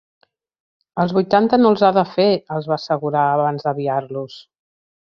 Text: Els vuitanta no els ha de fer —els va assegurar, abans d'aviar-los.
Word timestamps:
Els 1.03 1.13
vuitanta 1.17 1.59
no 1.61 1.71
els 1.73 1.85
ha 1.85 1.91
de 1.99 2.05
fer 2.17 2.27
—els 2.57 2.73
va 2.73 2.81
assegurar, 2.81 3.31
abans 3.39 3.69
d'aviar-los. 3.71 4.43